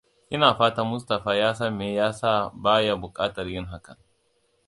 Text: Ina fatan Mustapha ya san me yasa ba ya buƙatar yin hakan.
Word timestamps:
Ina 0.35 0.49
fatan 0.59 0.87
Mustapha 0.91 1.31
ya 1.35 1.49
san 1.55 1.73
me 1.77 1.93
yasa 1.93 2.51
ba 2.53 2.81
ya 2.81 2.95
buƙatar 2.95 3.47
yin 3.47 3.65
hakan. 3.65 3.97